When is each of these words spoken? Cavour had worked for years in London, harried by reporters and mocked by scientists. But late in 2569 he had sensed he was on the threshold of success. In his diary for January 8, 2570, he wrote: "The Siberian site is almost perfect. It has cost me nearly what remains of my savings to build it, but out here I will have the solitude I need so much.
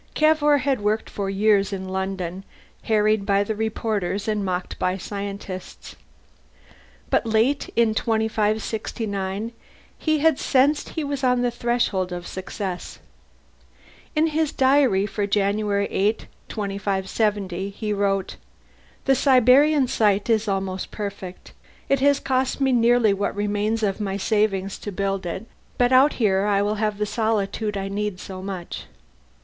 Cavour 0.15 0.57
had 0.57 0.81
worked 0.81 1.11
for 1.11 1.29
years 1.29 1.71
in 1.71 1.87
London, 1.87 2.43
harried 2.85 3.23
by 3.23 3.41
reporters 3.41 4.27
and 4.27 4.43
mocked 4.43 4.79
by 4.79 4.97
scientists. 4.97 5.95
But 7.11 7.27
late 7.27 7.69
in 7.75 7.93
2569 7.93 9.51
he 9.99 10.17
had 10.17 10.39
sensed 10.39 10.89
he 10.89 11.03
was 11.03 11.23
on 11.23 11.43
the 11.43 11.51
threshold 11.51 12.11
of 12.11 12.25
success. 12.25 12.97
In 14.15 14.25
his 14.33 14.51
diary 14.51 15.05
for 15.05 15.27
January 15.27 15.85
8, 15.91 16.25
2570, 16.49 17.69
he 17.69 17.93
wrote: 17.93 18.37
"The 19.05 19.13
Siberian 19.13 19.87
site 19.87 20.31
is 20.31 20.47
almost 20.47 20.89
perfect. 20.89 21.53
It 21.89 21.99
has 21.99 22.19
cost 22.19 22.59
me 22.59 22.71
nearly 22.71 23.13
what 23.13 23.35
remains 23.35 23.83
of 23.83 24.01
my 24.01 24.17
savings 24.17 24.79
to 24.79 24.91
build 24.91 25.27
it, 25.27 25.45
but 25.77 25.93
out 25.93 26.13
here 26.13 26.47
I 26.47 26.63
will 26.63 26.75
have 26.81 26.97
the 26.97 27.05
solitude 27.05 27.77
I 27.77 27.87
need 27.87 28.19
so 28.19 28.41
much. 28.41 28.85